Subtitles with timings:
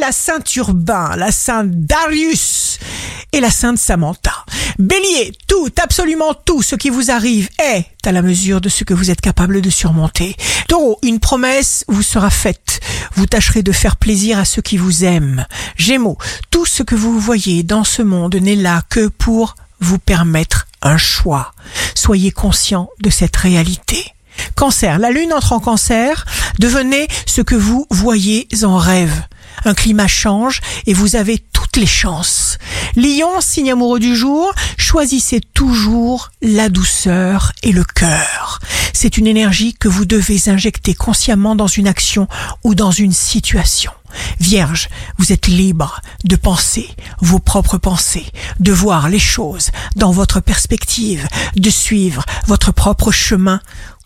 [0.00, 2.78] la Sainte Urbain, la Sainte Darius
[3.32, 4.44] et la Sainte Samantha.
[4.78, 8.94] Bélier, tout, absolument tout ce qui vous arrive est à la mesure de ce que
[8.94, 10.36] vous êtes capable de surmonter.
[10.68, 12.80] Taureau, une promesse vous sera faite.
[13.14, 15.46] Vous tâcherez de faire plaisir à ceux qui vous aiment.
[15.76, 16.18] Gémeaux,
[16.50, 20.96] tout ce que vous voyez dans ce monde n'est là que pour vous permettre un
[20.96, 21.52] choix.
[21.94, 24.04] Soyez conscient de cette réalité.
[24.54, 26.24] Cancer, la lune entre en cancer,
[26.58, 29.22] devenez ce que vous voyez en rêve.
[29.64, 32.58] Un climat change et vous avez toutes les chances.
[32.96, 38.60] Lion, signe amoureux du jour, choisissez toujours la douceur et le cœur.
[38.92, 42.28] C'est une énergie que vous devez injecter consciemment dans une action
[42.62, 43.92] ou dans une situation.
[44.40, 46.88] Vierge, vous êtes libre de penser
[47.20, 48.26] vos propres pensées,
[48.60, 51.26] de voir les choses dans votre perspective,
[51.56, 53.60] de suivre votre propre chemin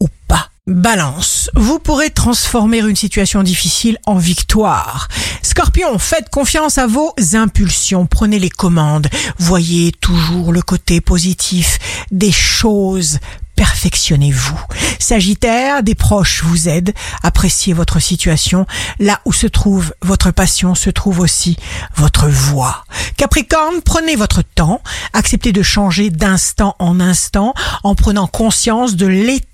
[0.00, 0.51] ou pas.
[0.68, 5.08] Balance, vous pourrez transformer une situation difficile en victoire.
[5.42, 9.08] Scorpion, faites confiance à vos impulsions, prenez les commandes,
[9.40, 11.80] voyez toujours le côté positif
[12.12, 13.18] des choses
[13.56, 14.58] perfectionnez-vous.
[14.98, 18.66] Sagittaire, des proches vous aident, appréciez votre situation.
[18.98, 21.56] Là où se trouve votre passion, se trouve aussi
[21.96, 22.84] votre voix.
[23.16, 24.80] Capricorne, prenez votre temps,
[25.12, 27.54] acceptez de changer d'instant en instant
[27.84, 29.51] en prenant conscience de l'état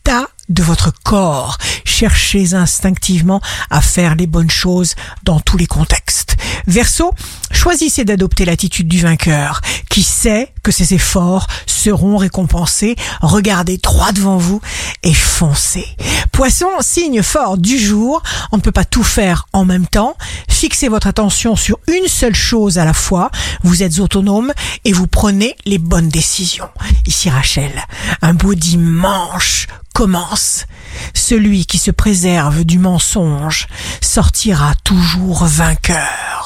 [0.49, 1.59] de votre corps.
[1.85, 6.37] Cherchez instinctivement à faire les bonnes choses dans tous les contextes.
[6.67, 7.13] Verseau,
[7.51, 12.97] choisissez d'adopter l'attitude du vainqueur qui sait que ses efforts seront récompensés.
[13.21, 14.61] Regardez droit devant vous
[15.03, 15.87] et foncez.
[16.33, 18.23] Poisson, signe fort du jour.
[18.53, 20.17] On ne peut pas tout faire en même temps.
[20.49, 23.31] Fixez votre attention sur une seule chose à la fois.
[23.65, 24.53] Vous êtes autonome
[24.85, 26.69] et vous prenez les bonnes décisions.
[27.07, 27.73] Ici Rachel,
[28.23, 29.67] un beau dimanche
[29.99, 30.67] commence.
[31.13, 33.67] Celui qui se préserve du mensonge
[34.01, 36.38] sortira toujours vainqueur.